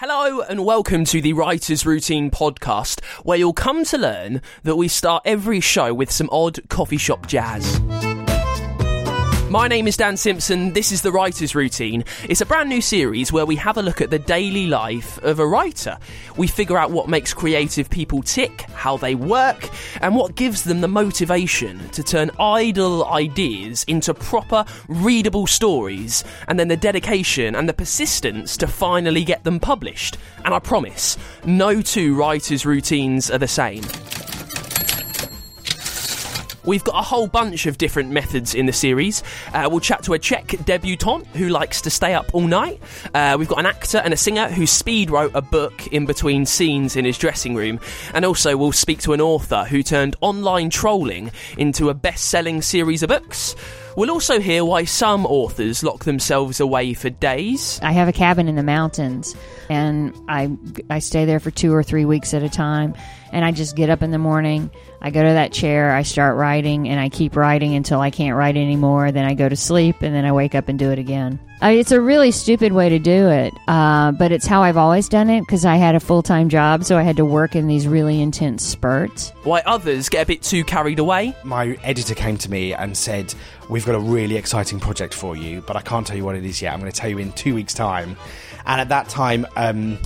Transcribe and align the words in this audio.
Hello 0.00 0.42
and 0.42 0.64
welcome 0.64 1.04
to 1.06 1.20
the 1.20 1.32
Writer's 1.32 1.84
Routine 1.84 2.30
podcast, 2.30 3.04
where 3.24 3.36
you'll 3.36 3.52
come 3.52 3.84
to 3.86 3.98
learn 3.98 4.42
that 4.62 4.76
we 4.76 4.86
start 4.86 5.24
every 5.24 5.58
show 5.58 5.92
with 5.92 6.12
some 6.12 6.28
odd 6.30 6.60
coffee 6.68 6.98
shop 6.98 7.26
jazz. 7.26 7.80
My 9.50 9.66
name 9.66 9.88
is 9.88 9.96
Dan 9.96 10.18
Simpson. 10.18 10.74
This 10.74 10.92
is 10.92 11.00
the 11.00 11.10
Writer's 11.10 11.54
Routine. 11.54 12.04
It's 12.28 12.42
a 12.42 12.46
brand 12.46 12.68
new 12.68 12.82
series 12.82 13.32
where 13.32 13.46
we 13.46 13.56
have 13.56 13.78
a 13.78 13.82
look 13.82 14.02
at 14.02 14.10
the 14.10 14.18
daily 14.18 14.66
life 14.66 15.16
of 15.22 15.38
a 15.38 15.46
writer. 15.46 15.96
We 16.36 16.46
figure 16.46 16.76
out 16.76 16.90
what 16.90 17.08
makes 17.08 17.32
creative 17.32 17.88
people 17.88 18.22
tick, 18.22 18.60
how 18.74 18.98
they 18.98 19.14
work, 19.14 19.70
and 20.02 20.14
what 20.14 20.34
gives 20.34 20.64
them 20.64 20.82
the 20.82 20.88
motivation 20.88 21.88
to 21.90 22.02
turn 22.02 22.30
idle 22.38 23.06
ideas 23.06 23.84
into 23.84 24.12
proper, 24.12 24.66
readable 24.86 25.46
stories, 25.46 26.24
and 26.46 26.60
then 26.60 26.68
the 26.68 26.76
dedication 26.76 27.54
and 27.54 27.66
the 27.66 27.72
persistence 27.72 28.54
to 28.58 28.66
finally 28.66 29.24
get 29.24 29.44
them 29.44 29.58
published. 29.58 30.18
And 30.44 30.52
I 30.52 30.58
promise, 30.58 31.16
no 31.46 31.80
two 31.80 32.14
writers' 32.14 32.66
routines 32.66 33.30
are 33.30 33.38
the 33.38 33.48
same. 33.48 33.82
We've 36.68 36.84
got 36.84 36.96
a 36.96 37.02
whole 37.02 37.28
bunch 37.28 37.64
of 37.64 37.78
different 37.78 38.10
methods 38.10 38.54
in 38.54 38.66
the 38.66 38.74
series. 38.74 39.22
Uh, 39.54 39.68
we'll 39.70 39.80
chat 39.80 40.02
to 40.02 40.12
a 40.12 40.18
Czech 40.18 40.48
debutante 40.66 41.26
who 41.28 41.48
likes 41.48 41.80
to 41.80 41.88
stay 41.88 42.12
up 42.12 42.34
all 42.34 42.46
night. 42.46 42.78
Uh, 43.14 43.36
we've 43.38 43.48
got 43.48 43.58
an 43.58 43.64
actor 43.64 43.96
and 44.04 44.12
a 44.12 44.18
singer 44.18 44.48
who 44.48 44.66
speed 44.66 45.08
wrote 45.08 45.30
a 45.32 45.40
book 45.40 45.86
in 45.86 46.04
between 46.04 46.44
scenes 46.44 46.94
in 46.94 47.06
his 47.06 47.16
dressing 47.16 47.54
room. 47.54 47.80
And 48.12 48.26
also, 48.26 48.54
we'll 48.54 48.72
speak 48.72 49.00
to 49.00 49.14
an 49.14 49.20
author 49.22 49.64
who 49.64 49.82
turned 49.82 50.16
online 50.20 50.68
trolling 50.68 51.30
into 51.56 51.88
a 51.88 51.94
best 51.94 52.26
selling 52.26 52.60
series 52.60 53.02
of 53.02 53.08
books. 53.08 53.56
We'll 53.96 54.10
also 54.10 54.40
hear 54.40 54.64
why 54.64 54.84
some 54.84 55.26
authors 55.26 55.82
lock 55.82 56.04
themselves 56.04 56.60
away 56.60 56.94
for 56.94 57.10
days. 57.10 57.80
I 57.82 57.92
have 57.92 58.08
a 58.08 58.12
cabin 58.12 58.48
in 58.48 58.54
the 58.54 58.62
mountains 58.62 59.34
and 59.68 60.14
I 60.28 60.50
I 60.90 60.98
stay 61.00 61.24
there 61.24 61.40
for 61.40 61.50
2 61.50 61.74
or 61.74 61.82
3 61.82 62.04
weeks 62.04 62.34
at 62.34 62.42
a 62.42 62.48
time 62.48 62.94
and 63.32 63.44
I 63.44 63.52
just 63.52 63.76
get 63.76 63.90
up 63.90 64.02
in 64.02 64.10
the 64.10 64.18
morning, 64.18 64.70
I 65.00 65.10
go 65.10 65.22
to 65.22 65.32
that 65.34 65.52
chair, 65.52 65.94
I 65.94 66.02
start 66.02 66.36
writing 66.36 66.88
and 66.88 66.98
I 67.00 67.08
keep 67.08 67.36
writing 67.36 67.74
until 67.74 68.00
I 68.00 68.10
can't 68.10 68.36
write 68.36 68.56
anymore, 68.56 69.12
then 69.12 69.24
I 69.24 69.34
go 69.34 69.48
to 69.48 69.56
sleep 69.56 70.02
and 70.02 70.14
then 70.14 70.24
I 70.24 70.32
wake 70.32 70.54
up 70.54 70.68
and 70.68 70.78
do 70.78 70.90
it 70.90 70.98
again. 70.98 71.38
I 71.60 71.72
it's 71.72 71.90
a 71.90 72.00
really 72.00 72.30
stupid 72.30 72.72
way 72.72 72.88
to 72.88 73.00
do 73.00 73.28
it, 73.28 73.52
uh, 73.66 74.12
but 74.12 74.30
it's 74.30 74.46
how 74.46 74.62
I've 74.62 74.76
always 74.76 75.08
done 75.08 75.28
it 75.28 75.40
because 75.40 75.64
I 75.64 75.76
had 75.76 75.96
a 75.96 76.00
full 76.00 76.22
time 76.22 76.48
job, 76.48 76.84
so 76.84 76.96
I 76.96 77.02
had 77.02 77.16
to 77.16 77.24
work 77.24 77.56
in 77.56 77.66
these 77.66 77.88
really 77.88 78.20
intense 78.20 78.64
spurts. 78.64 79.30
Why 79.42 79.62
others 79.66 80.08
get 80.08 80.22
a 80.22 80.26
bit 80.26 80.42
too 80.42 80.62
carried 80.62 81.00
away. 81.00 81.34
My 81.42 81.76
editor 81.82 82.14
came 82.14 82.38
to 82.38 82.50
me 82.50 82.74
and 82.74 82.96
said, 82.96 83.34
We've 83.68 83.84
got 83.88 83.96
a 83.96 84.00
really 84.00 84.36
exciting 84.36 84.78
project 84.78 85.14
for 85.14 85.34
you, 85.34 85.62
but 85.62 85.74
I 85.74 85.80
can't 85.80 86.06
tell 86.06 86.16
you 86.16 86.24
what 86.24 86.36
it 86.36 86.44
is 86.44 86.60
yet. 86.60 86.74
I'm 86.74 86.80
going 86.80 86.92
to 86.92 86.96
tell 86.96 87.08
you 87.08 87.16
in 87.16 87.32
two 87.32 87.54
weeks' 87.54 87.72
time. 87.72 88.16
And 88.66 88.82
at 88.82 88.90
that 88.90 89.08
time, 89.08 89.46
um, 89.56 89.98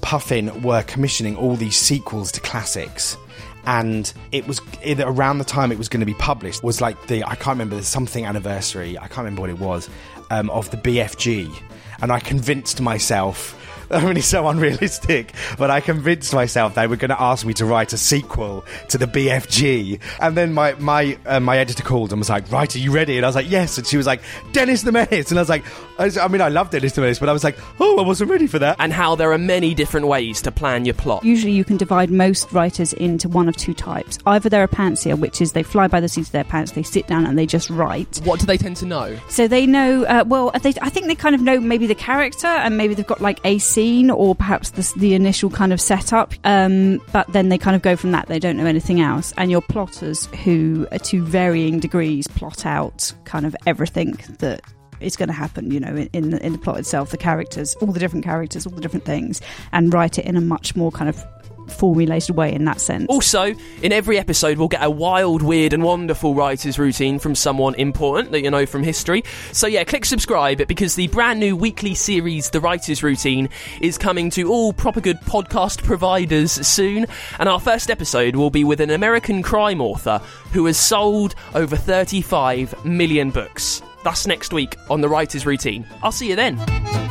Puffin 0.00 0.62
were 0.62 0.84
commissioning 0.84 1.34
all 1.34 1.56
these 1.56 1.76
sequels 1.76 2.30
to 2.32 2.40
classics. 2.40 3.16
And 3.64 4.12
it 4.30 4.46
was 4.46 4.60
it, 4.80 5.00
around 5.00 5.38
the 5.38 5.44
time 5.44 5.72
it 5.72 5.78
was 5.78 5.88
going 5.88 6.00
to 6.00 6.06
be 6.06 6.14
published 6.14 6.62
was 6.62 6.80
like 6.80 7.08
the 7.08 7.24
I 7.24 7.34
can't 7.34 7.56
remember 7.56 7.74
the 7.74 7.82
something 7.82 8.24
anniversary 8.24 8.96
I 8.96 9.08
can't 9.08 9.24
remember 9.24 9.40
what 9.40 9.50
it 9.50 9.58
was 9.58 9.90
um, 10.30 10.48
of 10.50 10.70
the 10.70 10.76
BFG, 10.76 11.52
and 12.00 12.12
I 12.12 12.20
convinced 12.20 12.80
myself 12.80 13.60
I 13.90 14.04
mean, 14.04 14.16
it's 14.16 14.26
so 14.26 14.46
unrealistic. 14.48 15.32
But 15.58 15.70
I 15.70 15.80
convinced 15.80 16.34
myself 16.34 16.74
they 16.74 16.86
were 16.86 16.96
going 16.96 17.10
to 17.10 17.20
ask 17.20 17.46
me 17.46 17.54
to 17.54 17.64
write 17.64 17.92
a 17.92 17.96
sequel 17.96 18.64
to 18.88 18.98
the 18.98 19.06
BFG. 19.06 20.00
And 20.20 20.36
then 20.36 20.52
my 20.52 20.74
my 20.74 21.18
uh, 21.26 21.40
my 21.40 21.58
editor 21.58 21.82
called 21.82 22.12
and 22.12 22.20
was 22.20 22.30
like, 22.30 22.50
"Right, 22.50 22.74
are 22.74 22.78
you 22.78 22.92
ready?" 22.92 23.16
And 23.16 23.24
I 23.24 23.28
was 23.28 23.36
like, 23.36 23.50
"Yes." 23.50 23.78
And 23.78 23.86
she 23.86 23.96
was 23.96 24.06
like, 24.06 24.22
"Dennis 24.52 24.82
the 24.82 24.92
Menace," 24.92 25.30
and 25.30 25.38
I 25.38 25.42
was 25.42 25.48
like, 25.48 25.64
I, 25.98 26.04
was, 26.04 26.18
I 26.18 26.28
mean, 26.28 26.40
I 26.40 26.48
love 26.48 26.70
Dennis 26.70 26.92
the 26.92 27.00
Menace, 27.00 27.18
but 27.18 27.28
I 27.28 27.32
was 27.32 27.44
like, 27.44 27.56
"Oh, 27.80 27.98
I 27.98 28.02
wasn't 28.02 28.30
ready 28.30 28.46
for 28.46 28.58
that." 28.58 28.76
And 28.78 28.92
how 28.92 29.14
there 29.14 29.32
are 29.32 29.38
many 29.38 29.74
different 29.74 30.08
ways 30.08 30.42
to 30.42 30.52
plan 30.52 30.84
your 30.84 30.94
plot. 30.94 31.24
Usually, 31.24 31.52
you 31.52 31.64
can 31.64 31.76
divide 31.76 32.10
most 32.10 32.52
writers 32.52 32.92
into 32.94 33.28
one 33.28 33.48
of 33.48 33.56
two 33.56 33.74
types. 33.74 34.18
Either 34.26 34.48
they're 34.48 34.64
a 34.64 34.68
pantser, 34.68 35.18
which 35.18 35.40
is 35.40 35.52
they 35.52 35.62
fly 35.62 35.86
by 35.86 36.00
the 36.00 36.08
seat 36.08 36.26
of 36.26 36.32
their 36.32 36.44
pants, 36.44 36.72
they 36.72 36.82
sit 36.82 37.06
down 37.06 37.26
and 37.26 37.38
they 37.38 37.46
just 37.46 37.70
write. 37.70 38.20
What 38.24 38.40
do 38.40 38.46
they 38.46 38.56
tend 38.56 38.76
to 38.78 38.86
know? 38.86 39.16
So 39.28 39.48
they 39.48 39.66
know. 39.66 40.04
Uh, 40.04 40.24
well, 40.26 40.50
they, 40.62 40.74
I 40.82 40.90
think 40.90 41.06
they 41.06 41.14
kind 41.14 41.34
of 41.34 41.40
know 41.40 41.60
maybe 41.60 41.86
the 41.86 41.94
character, 41.94 42.46
and 42.46 42.76
maybe 42.76 42.94
they've 42.94 43.06
got 43.06 43.20
like 43.20 43.40
a 43.44 43.58
scene 43.76 44.10
or 44.10 44.34
perhaps 44.34 44.70
the, 44.70 44.90
the 44.96 45.12
initial 45.12 45.50
kind 45.50 45.70
of 45.70 45.78
setup. 45.82 46.32
Um, 46.44 46.98
but 47.12 47.30
then 47.34 47.50
they 47.50 47.58
kind 47.58 47.76
of 47.76 47.82
go 47.82 47.94
from 47.94 48.12
that. 48.12 48.26
They 48.26 48.38
don't 48.38 48.56
know 48.56 48.64
anything 48.64 49.02
else. 49.02 49.34
And 49.36 49.50
your 49.50 49.60
plotters, 49.60 50.24
who 50.44 50.86
to 50.86 51.22
varying 51.22 51.78
degrees 51.78 52.26
plot 52.26 52.64
out 52.64 53.12
kind 53.24 53.44
of 53.44 53.54
everything 53.66 54.12
that 54.38 54.62
is 55.00 55.14
going 55.14 55.28
to 55.28 55.34
happen, 55.34 55.70
you 55.70 55.78
know, 55.78 55.94
in, 55.94 56.08
in 56.14 56.30
the, 56.30 56.46
in 56.46 56.52
the 56.52 56.58
plot 56.58 56.78
itself, 56.78 57.10
the 57.10 57.18
characters, 57.18 57.74
all 57.76 57.92
the 57.92 58.00
different 58.00 58.24
characters, 58.24 58.66
all 58.66 58.72
the 58.72 58.80
different 58.80 59.04
things, 59.04 59.42
and 59.72 59.92
write 59.92 60.18
it 60.18 60.24
in 60.24 60.36
a 60.36 60.40
much 60.40 60.74
more 60.74 60.90
kind 60.90 61.10
of 61.10 61.22
formulated 61.66 62.36
way 62.36 62.52
in 62.52 62.64
that 62.64 62.80
sense. 62.80 63.06
Also, 63.08 63.54
in 63.82 63.92
every 63.92 64.18
episode, 64.18 64.58
we'll 64.58 64.68
get 64.68 64.82
a 64.82 64.90
wild, 64.90 65.42
weird, 65.42 65.72
and 65.72 65.82
wonderful 65.82 66.34
writer's 66.34 66.78
routine 66.78 67.18
from 67.18 67.34
someone 67.34 67.74
important 67.76 68.32
that 68.32 68.42
you 68.42 68.50
know 68.50 68.66
from 68.66 68.82
history. 68.82 69.24
So, 69.52 69.66
yeah, 69.66 69.84
click 69.84 70.04
subscribe 70.04 70.66
because 70.66 70.94
the 70.94 71.08
brand 71.08 71.40
new 71.40 71.56
weekly 71.56 71.94
series, 71.94 72.50
The 72.50 72.60
Writer's 72.60 73.02
Routine, 73.02 73.48
is 73.80 73.98
coming 73.98 74.30
to 74.30 74.50
all 74.50 74.72
proper 74.72 75.00
good 75.00 75.20
podcast 75.22 75.82
providers 75.82 76.52
soon. 76.52 77.06
And 77.38 77.48
our 77.48 77.60
first 77.60 77.90
episode 77.90 78.36
will 78.36 78.50
be 78.50 78.64
with 78.64 78.80
an 78.80 78.90
American 78.90 79.42
crime 79.42 79.80
author 79.80 80.20
who 80.52 80.66
has 80.66 80.78
sold 80.78 81.34
over 81.54 81.76
35 81.76 82.84
million 82.84 83.30
books. 83.30 83.82
That's 84.04 84.26
next 84.26 84.52
week 84.52 84.76
on 84.88 85.00
The 85.00 85.08
Writer's 85.08 85.46
Routine. 85.46 85.84
I'll 86.02 86.12
see 86.12 86.28
you 86.28 86.36
then. 86.36 87.05